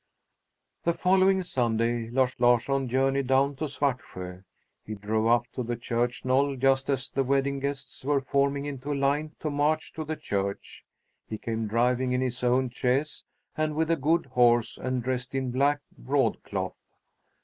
The 0.83 0.95
following 0.95 1.43
Sunday 1.43 2.09
Lars 2.09 2.39
Larsson 2.39 2.87
journeyed 2.89 3.27
down 3.27 3.55
to 3.57 3.65
Svartsjö. 3.65 4.43
He 4.83 4.95
drove 4.95 5.27
up 5.27 5.45
to 5.53 5.61
the 5.61 5.75
church 5.75 6.25
knoll 6.25 6.55
just 6.55 6.89
as 6.89 7.07
the 7.11 7.23
wedding 7.23 7.59
guests 7.59 8.03
were 8.03 8.19
forming 8.19 8.65
into 8.65 8.91
line 8.95 9.35
to 9.41 9.51
march 9.51 9.93
to 9.93 10.03
the 10.03 10.15
church. 10.17 10.83
He 11.27 11.37
came 11.37 11.67
driving 11.67 12.13
in 12.13 12.21
his 12.21 12.43
own 12.43 12.71
chaise 12.71 13.23
and 13.55 13.75
with 13.75 13.91
a 13.91 13.95
good 13.95 14.25
horse 14.33 14.75
and 14.79 15.03
dressed 15.03 15.35
in 15.35 15.51
black 15.51 15.81
broadcloth. 15.95 16.79